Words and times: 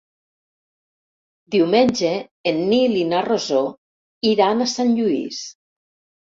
Diumenge 1.57 2.15
en 2.53 2.63
Nil 2.73 2.97
i 3.03 3.05
na 3.13 3.21
Rosó 3.29 3.63
iran 4.35 4.67
a 4.67 4.71
Sant 4.77 4.99
Lluís. 5.01 5.47